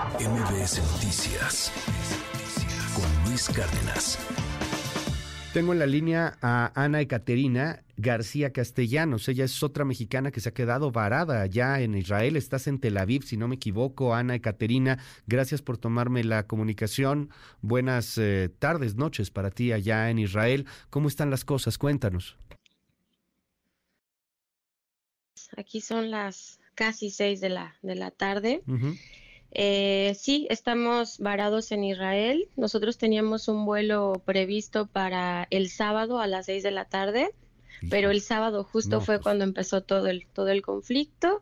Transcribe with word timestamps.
MBS 0.00 0.80
Noticias 0.94 1.70
con 2.94 3.28
Luis 3.28 3.50
Cárdenas. 3.50 4.18
Tengo 5.52 5.74
en 5.74 5.78
la 5.78 5.84
línea 5.84 6.38
a 6.40 6.72
Ana 6.74 7.02
Ecaterina 7.02 7.82
García 7.98 8.50
Castellanos. 8.50 9.28
Ella 9.28 9.44
es 9.44 9.62
otra 9.62 9.84
mexicana 9.84 10.30
que 10.30 10.40
se 10.40 10.48
ha 10.48 10.54
quedado 10.54 10.90
varada 10.90 11.42
allá 11.42 11.80
en 11.80 11.94
Israel. 11.94 12.36
Estás 12.36 12.66
en 12.66 12.80
Tel 12.80 12.96
Aviv, 12.96 13.24
si 13.24 13.36
no 13.36 13.46
me 13.46 13.56
equivoco. 13.56 14.14
Ana 14.14 14.34
Ecaterina, 14.36 15.04
gracias 15.26 15.60
por 15.60 15.76
tomarme 15.76 16.24
la 16.24 16.46
comunicación. 16.46 17.28
Buenas 17.60 18.16
eh, 18.16 18.48
tardes, 18.58 18.94
noches 18.94 19.30
para 19.30 19.50
ti 19.50 19.70
allá 19.70 20.08
en 20.08 20.18
Israel. 20.18 20.64
¿Cómo 20.88 21.08
están 21.08 21.28
las 21.28 21.44
cosas? 21.44 21.76
Cuéntanos. 21.76 22.38
Aquí 25.58 25.82
son 25.82 26.10
las 26.10 26.58
casi 26.74 27.10
seis 27.10 27.42
de 27.42 27.50
la, 27.50 27.76
de 27.82 27.96
la 27.96 28.10
tarde. 28.10 28.62
Eh, 29.52 30.16
sí, 30.18 30.46
estamos 30.50 31.18
varados 31.18 31.72
en 31.72 31.84
Israel. 31.84 32.48
Nosotros 32.56 32.98
teníamos 32.98 33.48
un 33.48 33.64
vuelo 33.64 34.22
previsto 34.24 34.86
para 34.86 35.46
el 35.50 35.70
sábado 35.70 36.20
a 36.20 36.26
las 36.26 36.46
6 36.46 36.62
de 36.62 36.70
la 36.70 36.84
tarde, 36.84 37.30
pero 37.88 38.10
el 38.10 38.20
sábado 38.20 38.64
justo 38.64 39.00
fue 39.00 39.16
pues. 39.16 39.24
cuando 39.24 39.44
empezó 39.44 39.82
todo 39.82 40.06
el, 40.08 40.26
todo 40.26 40.48
el 40.48 40.62
conflicto. 40.62 41.40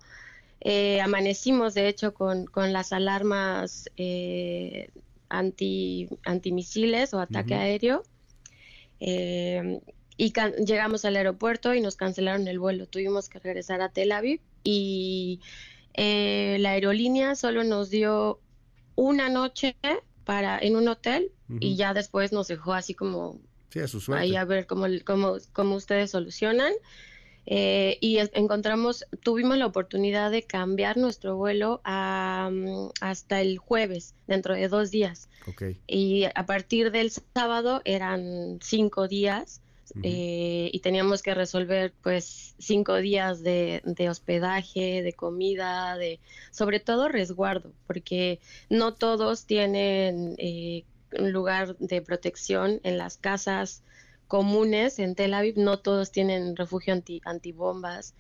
Eh, 0.61 1.01
amanecimos, 1.01 1.75
de 1.75 1.89
hecho, 1.89 2.15
con, 2.15 2.47
con 2.47 2.73
las 2.73 2.93
alarmas 2.93 3.89
eh, 3.97 4.91
anti, 5.29 6.09
antimisiles 6.25 7.15
o 7.15 7.21
ataque 7.21 7.55
aéreo. 7.55 8.03
Eh, 9.01 9.81
y 10.17 10.33
llegamos 10.67 11.05
al 11.05 11.17
aeropuerto 11.17 11.75
y 11.75 11.81
nos 11.81 11.97
cancelaron 11.97 12.49
el 12.49 12.59
vuelo. 12.59 12.87
Tuvimos 12.87 13.29
que 13.29 13.39
regresar 13.39 13.81
a 13.81 13.91
Tel 13.91 14.11
Aviv 14.11 14.41
y 14.65 15.41
eh, 16.01 16.59
la 16.61 16.71
aerolínea 16.71 17.35
solo 17.35 17.65
nos 17.65 17.91
dio 17.91 18.39
una 18.95 19.29
noche 19.29 19.75
para 20.23 20.57
en 20.57 20.77
un 20.77 20.87
hotel 20.87 21.33
y 21.59 21.75
ya 21.75 21.93
después 21.93 22.31
nos 22.31 22.47
dejó 22.47 22.75
así 22.75 22.95
como 22.95 23.41
ahí 24.15 24.37
a 24.37 24.45
ver 24.45 24.69
cómo, 24.69 24.87
cómo, 25.05 25.39
cómo 25.53 25.75
ustedes 25.75 26.13
solucionan. 26.13 26.73
Eh, 27.47 27.99
y 28.01 28.19
encontramos, 28.19 29.07
tuvimos 29.25 29.57
la 29.57 29.67
oportunidad 29.67 30.31
de 30.31 30.43
cambiar 30.43 30.99
nuestro 30.99 31.37
vuelo 31.37 31.81
a, 31.83 32.49
mm, 32.53 32.91
hasta 33.01 33.41
el 33.41 33.59
jueves, 33.59 34.15
dentro 34.29 34.55
de 34.55 34.69
dos 34.69 34.93
días. 34.93 35.29
Y 35.89 36.27
a 36.33 36.47
partir 36.47 36.93
del 36.93 37.11
sábado 37.11 37.83
eran 37.85 38.59
cinco 38.63 39.09
días 39.09 39.63
eh, 40.03 40.71
y 40.73 40.81
teníamos 40.81 41.23
que 41.23 41.35
resolver 41.35 41.93
pues 42.03 42.55
cinco 42.59 42.97
días 42.97 43.43
de, 43.43 43.83
hospedaje, 44.09 45.03
de 45.03 45.13
comida, 45.13 45.97
de 45.97 46.21
sobre 46.51 46.81
todo 46.81 47.09
resguardo, 47.09 47.73
porque 47.87 48.41
no 48.69 48.95
todos 48.95 49.47
tienen 49.47 50.35
eh, 50.39 50.85
un 51.19 51.33
lugar 51.33 51.77
de 51.79 52.03
protección 52.03 52.81
en 52.83 52.99
las 52.99 53.17
casas 53.17 53.83
comunes 54.27 54.99
en 54.99 55.15
Tel 55.15 55.35
Aviv, 55.35 55.55
no 55.57 55.79
todos 55.79 56.11
tienen 56.11 56.57
refugio 56.57 56.93
anti, 56.93 57.21
antibombas, 57.25 58.15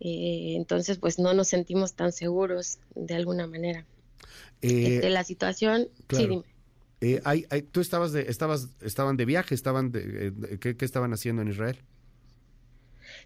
eh, 0.00 0.54
entonces 0.56 0.98
pues 0.98 1.18
no 1.18 1.34
nos 1.34 1.48
sentimos 1.48 1.94
tan 1.94 2.12
seguros 2.12 2.78
de 2.94 3.14
alguna 3.14 3.46
manera. 3.46 3.84
de 4.60 5.10
la 5.10 5.24
situación, 5.24 5.88
sí, 6.10 6.26
dime. 6.26 6.44
Eh, 7.00 7.20
hay, 7.24 7.44
tú 7.72 7.80
estabas 7.80 8.12
de, 8.12 8.22
estabas, 8.22 8.68
estaban 8.82 9.16
de 9.16 9.24
viaje, 9.24 9.54
estaban 9.54 9.90
de, 9.90 10.32
eh, 10.50 10.58
¿qué, 10.58 10.76
estaban 10.84 11.12
haciendo 11.12 11.40
en 11.40 11.48
Israel? 11.48 11.78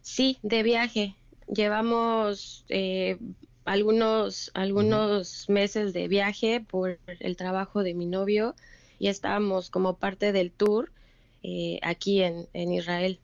Sí, 0.02 0.38
de 0.42 0.62
viaje. 0.62 1.16
Llevamos 1.52 2.64
eh, 2.68 3.18
algunos, 3.64 4.52
algunos 4.54 5.48
meses 5.48 5.92
de 5.92 6.06
viaje 6.08 6.60
por 6.60 6.98
el 7.18 7.36
trabajo 7.36 7.82
de 7.82 7.94
mi 7.94 8.06
novio 8.06 8.54
y 8.98 9.08
estábamos 9.08 9.70
como 9.70 9.98
parte 9.98 10.32
del 10.32 10.52
tour 10.52 10.92
aquí 11.82 12.22
en, 12.22 12.48
en, 12.54 12.72
Israel. 12.72 13.18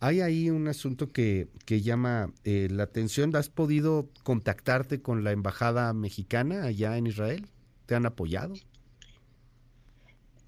Hay 0.00 0.22
ahí 0.22 0.48
un 0.48 0.68
asunto 0.68 1.12
que, 1.12 1.48
que 1.66 1.82
llama 1.82 2.32
la 2.44 2.84
atención. 2.84 3.34
¿Has 3.36 3.50
podido 3.50 4.08
contactarte 4.22 5.02
con 5.02 5.24
la 5.24 5.32
embajada 5.32 5.92
mexicana 5.92 6.62
allá 6.62 6.96
en 6.96 7.08
Israel? 7.08 7.46
¿Te 7.84 7.94
han 7.94 8.06
apoyado? 8.06 8.54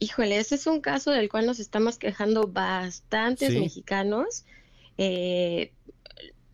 Híjole, 0.03 0.39
ese 0.39 0.55
es 0.55 0.67
un 0.67 0.81
caso 0.81 1.11
del 1.11 1.29
cual 1.29 1.45
nos 1.45 1.61
estamos 1.61 1.99
quejando 1.99 2.47
bastantes 2.47 3.51
mexicanos. 3.51 4.47
Eh, 4.97 5.73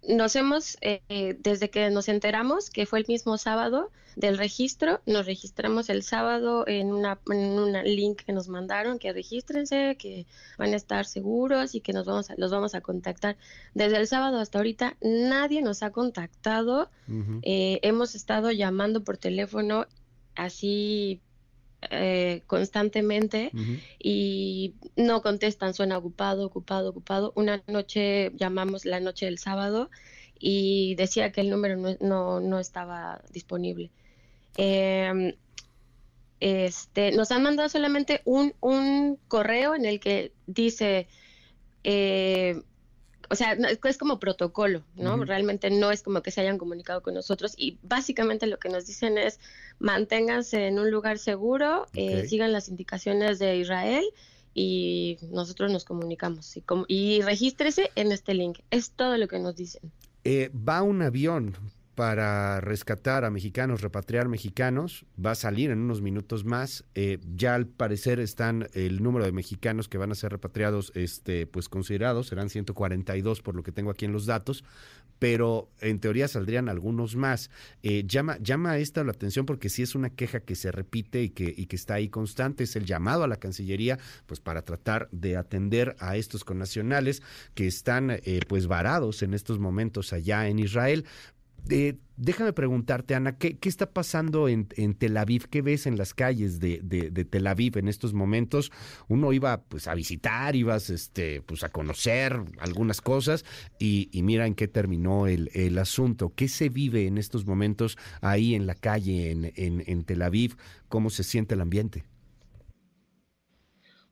nos 0.08 0.34
hemos, 0.34 0.76
eh, 0.80 1.36
desde 1.38 1.70
que 1.70 1.88
nos 1.90 2.08
enteramos 2.08 2.70
que 2.70 2.86
fue 2.86 2.98
el 2.98 3.04
mismo 3.06 3.38
sábado 3.38 3.92
del 4.16 4.36
registro, 4.36 5.00
nos 5.06 5.26
registramos 5.26 5.90
el 5.90 6.02
sábado 6.02 6.66
en 6.66 6.92
una, 6.92 7.20
en 7.30 7.58
un 7.58 7.72
link 7.84 8.22
que 8.22 8.32
nos 8.32 8.48
mandaron, 8.48 8.98
que 8.98 9.12
regístrense, 9.12 9.96
que 9.96 10.26
van 10.58 10.72
a 10.72 10.76
estar 10.76 11.06
seguros 11.06 11.76
y 11.76 11.80
que 11.80 11.92
nos 11.92 12.04
vamos 12.04 12.30
a, 12.30 12.34
los 12.36 12.50
vamos 12.50 12.74
a 12.74 12.80
contactar. 12.80 13.36
Desde 13.74 13.98
el 13.98 14.08
sábado 14.08 14.40
hasta 14.40 14.58
ahorita 14.58 14.96
nadie 15.00 15.62
nos 15.62 15.84
ha 15.84 15.90
contactado, 15.90 16.90
eh, 17.42 17.78
hemos 17.82 18.16
estado 18.16 18.50
llamando 18.50 19.04
por 19.04 19.18
teléfono 19.18 19.86
así 20.34 21.20
eh, 21.90 22.42
constantemente 22.46 23.50
y 23.98 24.74
no 24.96 25.22
contestan, 25.22 25.74
suena 25.74 25.98
ocupado, 25.98 26.46
ocupado, 26.46 26.90
ocupado. 26.90 27.32
Una 27.36 27.62
noche 27.66 28.32
llamamos 28.34 28.84
la 28.84 29.00
noche 29.00 29.26
del 29.26 29.38
sábado 29.38 29.90
y 30.38 30.94
decía 30.96 31.32
que 31.32 31.40
el 31.40 31.50
número 31.50 31.76
no, 32.00 32.40
no, 32.40 32.58
estaba 32.58 33.22
disponible. 33.32 33.90
Em, 34.56 35.34
este, 36.40 37.12
nos 37.12 37.30
han 37.30 37.42
mandado 37.42 37.68
solamente 37.68 38.20
un, 38.24 38.54
un 38.60 39.18
correo 39.28 39.74
en 39.74 39.86
el 39.86 40.00
que 40.00 40.32
dice 40.46 41.08
eh, 41.84 42.62
o 43.28 43.34
sea, 43.34 43.52
es 43.52 43.98
como 43.98 44.18
protocolo, 44.18 44.82
¿no? 44.94 45.24
Realmente 45.24 45.70
no 45.70 45.90
es 45.90 46.02
como 46.02 46.22
que 46.22 46.30
se 46.30 46.40
hayan 46.40 46.58
comunicado 46.58 47.02
con 47.02 47.14
nosotros 47.14 47.54
y 47.56 47.78
básicamente 47.82 48.46
lo 48.46 48.58
que 48.58 48.68
nos 48.68 48.86
dicen 48.86 49.18
es 49.18 49.40
manténganse 49.78 50.66
en 50.66 50.78
un 50.78 50.90
lugar 50.90 51.18
seguro, 51.18 51.86
eh, 51.94 52.26
sigan 52.28 52.52
las 52.52 52.68
indicaciones 52.68 53.38
de 53.38 53.56
Israel 53.56 54.04
y 54.54 55.18
nosotros 55.30 55.70
nos 55.70 55.84
comunicamos 55.84 56.56
y, 56.56 56.64
y 56.88 57.22
regístrese 57.22 57.90
en 57.94 58.12
este 58.12 58.34
link. 58.34 58.60
Es 58.70 58.90
todo 58.90 59.16
lo 59.16 59.28
que 59.28 59.38
nos 59.38 59.56
dicen. 59.56 59.92
Eh, 60.24 60.50
va 60.50 60.82
un 60.82 61.02
avión 61.02 61.56
para 61.96 62.60
rescatar 62.60 63.24
a 63.24 63.30
mexicanos, 63.30 63.80
repatriar 63.80 64.28
mexicanos, 64.28 65.06
va 65.18 65.30
a 65.30 65.34
salir 65.34 65.70
en 65.70 65.78
unos 65.78 66.02
minutos 66.02 66.44
más. 66.44 66.84
Eh, 66.94 67.18
ya 67.34 67.54
al 67.54 67.66
parecer 67.66 68.20
están 68.20 68.68
el 68.74 69.02
número 69.02 69.24
de 69.24 69.32
mexicanos 69.32 69.88
que 69.88 69.96
van 69.96 70.12
a 70.12 70.14
ser 70.14 70.30
repatriados, 70.30 70.92
este, 70.94 71.46
pues 71.46 71.70
considerados, 71.70 72.26
serán 72.28 72.50
142 72.50 73.40
por 73.40 73.56
lo 73.56 73.62
que 73.62 73.72
tengo 73.72 73.90
aquí 73.90 74.04
en 74.04 74.12
los 74.12 74.26
datos, 74.26 74.62
pero 75.18 75.70
en 75.80 75.98
teoría 75.98 76.28
saldrían 76.28 76.68
algunos 76.68 77.16
más. 77.16 77.50
Eh, 77.82 78.04
llama, 78.06 78.36
llama 78.42 78.76
esta 78.76 79.02
la 79.02 79.12
atención 79.12 79.46
porque 79.46 79.70
sí 79.70 79.82
es 79.82 79.94
una 79.94 80.10
queja 80.10 80.40
que 80.40 80.54
se 80.54 80.70
repite 80.70 81.22
y 81.22 81.30
que, 81.30 81.54
y 81.56 81.64
que 81.64 81.76
está 81.76 81.94
ahí 81.94 82.10
constante, 82.10 82.64
es 82.64 82.76
el 82.76 82.84
llamado 82.84 83.24
a 83.24 83.28
la 83.28 83.36
Cancillería, 83.36 83.98
pues 84.26 84.40
para 84.40 84.60
tratar 84.60 85.08
de 85.12 85.38
atender 85.38 85.96
a 85.98 86.18
estos 86.18 86.44
connacionales 86.44 87.22
que 87.54 87.66
están 87.66 88.10
eh, 88.10 88.40
pues 88.46 88.66
varados 88.66 89.22
en 89.22 89.32
estos 89.32 89.58
momentos 89.58 90.12
allá 90.12 90.46
en 90.46 90.58
Israel 90.58 91.06
déjame 92.16 92.52
preguntarte, 92.52 93.14
Ana, 93.14 93.36
¿qué, 93.38 93.58
está 93.62 93.90
pasando 93.90 94.48
en, 94.48 94.66
Tel 94.66 95.16
Aviv? 95.16 95.48
¿Qué 95.48 95.62
ves 95.62 95.86
en 95.86 95.96
las 95.96 96.14
calles 96.14 96.60
de, 96.60 96.78
Tel 97.30 97.46
Aviv 97.46 97.78
en 97.78 97.88
estos 97.88 98.14
momentos? 98.14 98.72
Uno 99.08 99.32
iba 99.32 99.62
pues 99.62 99.88
a 99.88 99.94
visitar, 99.94 100.56
ibas 100.56 100.90
este, 100.90 101.42
pues 101.42 101.64
a 101.64 101.68
conocer 101.68 102.40
algunas 102.58 103.00
cosas 103.00 103.44
y, 103.78 104.08
mira 104.22 104.46
en 104.46 104.54
qué 104.54 104.68
terminó 104.68 105.26
el, 105.26 105.78
asunto. 105.78 106.32
¿Qué 106.34 106.48
se 106.48 106.68
vive 106.68 107.06
en 107.06 107.18
estos 107.18 107.46
momentos 107.46 107.98
ahí 108.20 108.54
en 108.54 108.66
la 108.66 108.74
calle 108.74 109.30
en, 109.30 109.52
en 109.54 110.04
Tel 110.04 110.22
Aviv? 110.22 110.56
¿Cómo 110.88 111.10
se 111.10 111.24
siente 111.24 111.54
el 111.54 111.60
ambiente? 111.60 112.04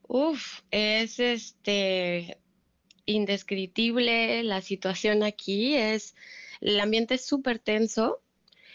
Uf, 0.06 0.60
es 0.70 1.18
este 1.18 2.38
indescriptible 3.06 4.42
la 4.42 4.60
situación 4.60 5.22
aquí, 5.22 5.74
es 5.76 6.14
el 6.60 6.80
ambiente 6.80 7.14
es 7.14 7.26
súper 7.26 7.58
tenso. 7.58 8.20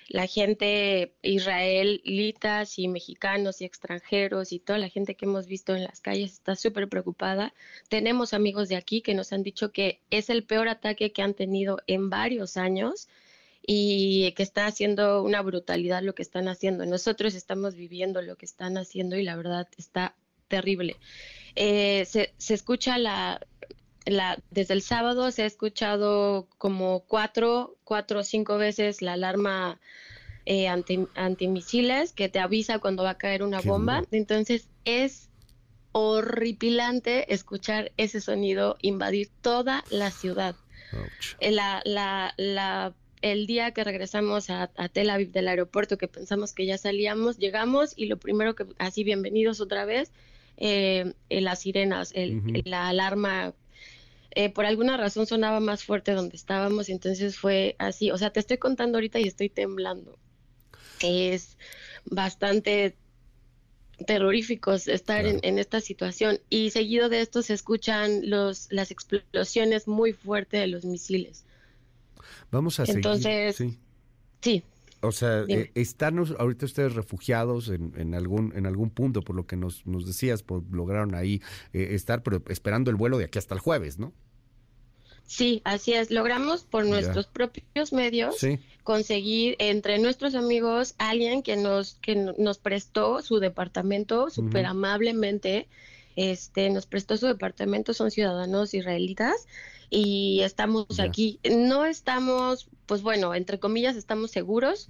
La 0.10 0.26
gente 0.26 1.14
israelitas 1.22 2.80
y 2.80 2.88
mexicanos 2.88 3.62
y 3.62 3.66
extranjeros 3.66 4.52
y 4.52 4.60
toda 4.60 4.80
la 4.80 4.90
gente 4.90 5.16
que 5.16 5.26
hemos 5.26 5.46
visto 5.48 5.76
en 5.76 5.84
las 5.84 6.02
calles 6.02 6.34
está 6.34 6.56
súper 6.56 6.88
preocupada. 6.90 7.54
Tenemos 7.90 8.34
amigos 8.34 8.70
de 8.70 8.76
aquí 8.76 9.02
que 9.02 9.14
nos 9.14 9.34
han 9.34 9.44
dicho 9.44 9.72
que 9.72 10.02
es 10.10 10.30
el 10.30 10.44
peor 10.44 10.68
ataque 10.68 11.12
que 11.12 11.22
han 11.22 11.36
tenido 11.36 11.80
en 11.86 12.10
varios 12.10 12.58
años 12.58 13.08
y 13.66 14.31
que 14.34 14.44
está 14.44 14.66
haciendo 14.66 15.22
una 15.24 15.42
brutalidad 15.42 16.02
lo 16.02 16.16
que 16.16 16.24
están 16.24 16.48
haciendo. 16.48 16.86
Nosotros 16.86 17.36
estamos 17.36 17.76
viviendo 17.76 18.22
lo 18.24 18.36
que 18.36 18.46
están 18.46 18.78
haciendo 18.78 19.16
y 19.16 19.24
la 19.24 19.36
verdad 19.36 19.68
está 19.78 20.16
terrible. 20.48 20.96
Eh, 21.56 22.06
se, 22.06 22.34
se, 22.38 22.56
escucha 22.56 22.98
la, 22.98 23.40
desde 24.06 24.74
el 24.74 24.81
sábado 24.81 25.31
se 25.31 25.44
ha 25.44 25.46
escuchado 25.46 26.48
como 26.57 27.01
cuatro, 27.01 27.78
cuatro 27.84 28.19
o 28.19 28.24
cinco 28.24 28.57
veces 28.57 29.01
la 29.01 29.13
alarma 29.13 29.80
eh, 30.46 30.68
anti, 30.68 31.07
antimisiles 31.16 32.13
que 32.13 32.30
te 32.30 32.40
avisa 32.40 32.80
cuando 32.80 33.04
va 33.04 33.12
a 33.12 33.18
caer 33.18 33.44
una 33.44 33.62
bomba. 33.62 34.04
Entonces 34.12 34.68
es 34.86 35.30
horripilante 35.92 37.34
escuchar 37.34 37.92
ese 37.98 38.22
sonido 38.22 38.78
invadir 38.81 39.30
toda 39.42 39.84
la 39.90 40.12
ciudad. 40.12 40.56
Eh, 41.40 41.52
la, 41.52 41.81
la, 41.86 42.34
la, 42.38 42.94
el 43.22 43.48
día 43.48 43.72
que 43.72 43.84
regresamos 43.84 44.50
a, 44.50 44.69
Tel 44.92 45.10
Aviv 45.10 45.31
del 45.31 45.48
aeropuerto, 45.48 45.98
que 45.98 46.07
pensamos 46.07 46.54
que 46.54 46.66
ya 46.66 46.78
salíamos, 46.78 47.38
llegamos 47.38 47.94
y 47.95 48.06
lo 48.06 48.18
primero 48.18 48.56
que, 48.56 48.66
así 48.78 49.04
bienvenidos 49.04 49.62
otra 49.62 49.86
vez, 49.86 50.12
eh, 50.57 51.13
las 51.30 51.60
sirenas, 51.60 52.12
el, 52.16 52.63
la 52.66 52.88
alarma 52.90 53.54
eh, 54.40 54.50
por 54.50 54.66
alguna 54.66 54.96
razón 54.96 55.28
sonaba 55.28 55.60
más 55.60 55.84
fuerte 55.84 56.14
donde 56.14 56.38
estábamos, 56.38 56.88
y 56.88 56.94
entonces 56.94 57.38
fue 57.38 57.76
así, 57.78 58.10
o 58.10 58.18
sea, 58.18 58.30
te 58.30 58.40
estoy 58.40 58.58
contando 58.58 58.98
ahorita 58.98 59.20
y 59.20 59.28
estoy 59.28 59.50
temblando. 59.50 60.18
Es 61.02 61.58
bastante 62.06 62.96
terrorífico 64.08 64.72
estar 64.72 65.26
en, 65.26 65.60
esta 65.60 65.82
situación 65.82 66.40
y 66.50 66.70
seguido 66.70 67.10
de 67.10 67.20
esto 67.20 67.42
se 67.42 67.54
escuchan 67.54 68.30
los, 68.30 68.72
las 68.72 68.92
explosiones 68.92 69.90
muy 69.90 70.14
fuertes 70.14 70.62
de 70.62 70.68
los 70.68 70.86
misiles. 70.86 71.44
Vamos 72.50 72.80
a 72.80 72.86
Entonces, 72.86 73.58
seguir. 73.58 73.78
Sí. 74.40 74.64
O 75.02 75.12
sea, 75.12 75.44
eh, 75.50 75.70
están 75.76 76.18
ahorita 76.18 76.66
ustedes 76.66 76.96
refugiados 76.96 77.68
en, 77.68 77.92
en, 77.98 78.16
algún 78.16 78.54
en 78.56 78.66
algún 78.66 78.90
punto, 78.90 79.22
por 79.22 79.36
lo 79.36 79.46
que 79.46 79.58
nos, 79.58 79.86
nos 79.86 80.06
decías, 80.06 80.44
por, 80.44 80.64
lograron 80.72 81.14
ahí 81.14 81.42
eh, 81.74 81.90
estar, 81.92 82.24
pero 82.24 82.42
esperando 82.48 82.90
el 82.90 82.96
vuelo 82.96 83.18
de 83.18 83.26
aquí 83.26 83.38
hasta 83.38 83.54
el 83.54 83.60
jueves, 83.60 84.00
¿no? 84.00 84.14
Sí, 85.30 85.62
así 85.64 85.94
es. 85.94 86.10
Logramos 86.10 86.64
por 86.64 86.88
nuestros 86.88 87.28
propios 87.28 87.94
medios 87.94 88.44
conseguir 88.81 89.56
entre 89.60 90.00
nuestros 90.00 90.34
amigos 90.34 90.96
alguien 90.98 91.44
que 91.44 91.56
nos 91.56 92.00
que 92.02 92.16
nos 92.16 92.58
prestó 92.58 93.22
su 93.22 93.40
departamento 93.40 94.31
súper 94.31 94.66
amablemente. 94.66 95.68
Este, 96.16 96.72
nos 96.72 96.88
prestó 96.88 97.16
su 97.16 97.28
departamento, 97.28 97.94
son 97.94 98.10
ciudadanos 98.10 98.74
israelitas 98.74 99.46
y 99.92 100.42
estamos 100.42 101.00
aquí. 101.00 101.40
No 101.48 101.86
estamos, 101.86 102.68
pues 102.88 103.04
bueno, 103.04 103.36
entre 103.36 103.60
comillas, 103.60 103.96
estamos 103.98 104.31
seguros, 104.31 104.88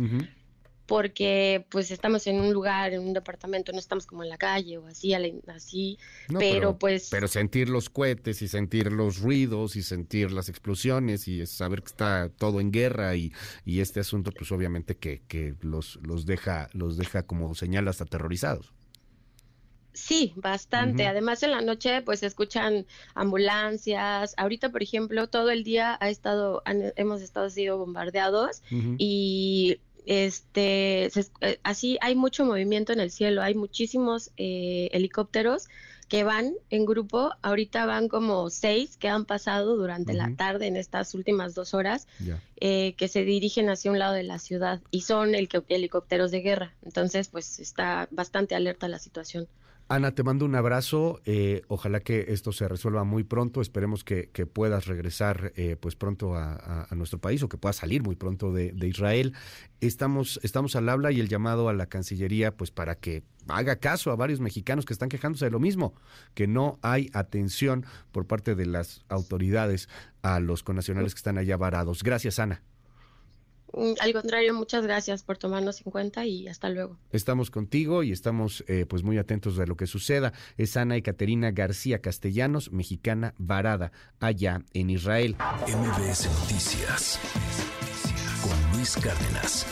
porque 0.89 1.67
pues 1.69 1.91
estamos 1.91 2.25
en 2.25 2.41
un 2.41 2.51
lugar, 2.51 2.93
en 2.93 3.01
un 3.01 3.13
departamento, 3.13 3.71
no 3.71 3.77
estamos 3.77 4.07
como 4.07 4.23
en 4.23 4.29
la 4.29 4.39
calle 4.39 4.79
o 4.79 4.87
así, 4.87 5.13
así, 5.47 5.99
pero, 6.39 6.79
pues... 6.79 7.09
Pero 7.11 7.27
sentir 7.27 7.69
los 7.69 7.91
cohetes 7.91 8.41
y 8.41 8.47
sentir 8.47 8.91
los 8.91 9.19
ruidos 9.19 9.75
y 9.75 9.83
sentir 9.83 10.31
las 10.31 10.49
explosiones 10.49 11.27
y 11.27 11.45
saber 11.45 11.83
que 11.83 11.89
está 11.89 12.31
todo 12.35 12.59
en 12.59 12.71
guerra 12.71 13.15
y, 13.15 13.31
y 13.65 13.81
este 13.81 13.99
asunto 13.99 14.31
pues 14.31 14.51
obviamente 14.51 14.97
que, 14.97 15.21
que 15.27 15.53
los, 15.61 15.99
los, 16.01 16.25
deja, 16.25 16.69
los 16.73 16.97
deja 16.97 17.21
como 17.21 17.53
señalas 17.53 18.01
aterrorizados. 18.01 18.73
Sí, 19.93 20.33
bastante. 20.37 21.07
Además, 21.07 21.43
en 21.43 21.51
la 21.51 21.61
noche, 21.61 22.01
pues 22.01 22.21
se 22.21 22.27
escuchan 22.27 22.85
ambulancias. 23.15 24.33
Ahorita, 24.37 24.71
por 24.71 24.81
ejemplo, 24.81 25.27
todo 25.27 25.49
el 25.49 25.63
día 25.63 25.97
ha 25.99 26.09
estado, 26.09 26.61
hemos 26.65 27.21
estado 27.21 27.49
sido 27.49 27.77
bombardeados 27.77 28.61
y 28.97 29.81
este, 30.09 31.05
eh, 31.41 31.59
así 31.61 31.99
hay 32.01 32.15
mucho 32.15 32.43
movimiento 32.43 32.91
en 32.91 32.99
el 32.99 33.11
cielo, 33.11 33.43
hay 33.43 33.53
muchísimos 33.53 34.31
eh, 34.37 34.89
helicópteros 34.91 35.67
que 36.07 36.23
van 36.23 36.55
en 36.71 36.85
grupo, 36.85 37.29
ahorita 37.43 37.85
van 37.85 38.07
como 38.09 38.49
seis 38.49 38.97
que 38.97 39.07
han 39.07 39.25
pasado 39.25 39.77
durante 39.77 40.13
la 40.13 40.35
tarde 40.35 40.65
en 40.65 40.77
estas 40.77 41.13
últimas 41.13 41.53
dos 41.53 41.75
horas, 41.75 42.07
eh, 42.59 42.95
que 42.97 43.07
se 43.07 43.23
dirigen 43.23 43.69
hacia 43.69 43.91
un 43.91 43.99
lado 43.99 44.15
de 44.15 44.23
la 44.23 44.39
ciudad 44.39 44.81
y 44.89 45.01
son 45.01 45.35
el, 45.35 45.47
helicópteros 45.67 46.31
de 46.31 46.41
guerra. 46.41 46.73
Entonces, 46.83 47.27
pues 47.27 47.59
está 47.59 48.07
bastante 48.09 48.55
alerta 48.55 48.87
la 48.87 48.97
situación. 48.97 49.47
Ana, 49.91 50.11
te 50.11 50.21
mando 50.21 50.45
un 50.45 50.53
abrazo. 50.53 51.19
Eh, 51.25 51.63
ojalá 51.67 51.99
que 51.99 52.25
esto 52.27 52.51
se 52.51 52.67
resuelva 52.67 53.03
muy 53.05 53.23
pronto. 53.23 53.59
Esperemos 53.59 54.03
que, 54.03 54.29
puedas 54.53 54.85
regresar 54.85 55.51
eh, 55.55 55.77
pues 55.79 55.95
pronto 55.95 56.35
a, 56.35 56.87
nuestro 56.91 57.17
país 57.17 57.41
o 57.41 57.49
que 57.49 57.57
puedas 57.57 57.77
salir 57.77 58.03
muy 58.03 58.15
pronto 58.15 58.53
de, 58.53 58.71
Israel. 58.87 59.33
Estamos, 59.81 60.39
estamos 60.43 60.75
al 60.75 60.89
habla 60.89 61.11
y 61.11 61.19
el 61.19 61.27
llamado 61.27 61.69
a 61.69 61.73
la 61.73 61.87
Cancillería 61.87 62.55
pues 62.55 62.69
para 62.69 62.93
que 62.93 63.23
haga 63.47 63.77
caso 63.77 64.11
a 64.11 64.15
varios 64.15 64.41
mexicanos 64.41 64.85
que 64.85 64.93
están 64.93 65.09
quejándose 65.09 65.45
de 65.45 65.51
lo 65.51 65.59
mismo, 65.59 65.95
que 66.35 66.45
no 66.45 66.77
hay 66.83 67.09
atención 67.13 67.83
por 68.11 68.27
parte 68.27 68.53
de 68.53 68.67
las 68.67 69.03
autoridades 69.09 69.89
a 70.21 70.39
los 70.39 70.61
connacionales 70.61 71.15
que 71.15 71.19
están 71.19 71.39
allá 71.39 71.57
varados. 71.57 72.03
Gracias, 72.03 72.37
Ana. 72.37 72.61
Mm, 73.73 73.93
al 73.99 74.13
contrario, 74.13 74.53
muchas 74.53 74.83
gracias 74.83 75.23
por 75.23 75.37
tomarnos 75.37 75.81
en 75.85 75.91
cuenta 75.91 76.25
y 76.25 76.47
hasta 76.47 76.69
luego. 76.69 76.97
Estamos 77.11 77.51
contigo 77.51 78.03
y 78.03 78.11
estamos 78.11 78.63
eh, 78.67 78.85
pues 78.87 79.03
muy 79.03 79.17
atentos 79.17 79.57
de 79.57 79.67
lo 79.67 79.75
que 79.75 79.87
suceda. 79.87 80.33
Es 80.57 80.77
Ana 80.77 80.97
y 80.97 81.01
Caterina 81.01 81.51
García 81.51 82.01
Castellanos, 82.01 82.71
mexicana 82.71 83.33
varada 83.37 83.91
allá 84.19 84.63
en 84.73 84.89
Israel. 84.89 85.35
MBS 85.67 86.25
Noticias 86.39 87.19
con 88.41 88.77
Luis 88.77 88.95
Cárdenas. 88.95 89.65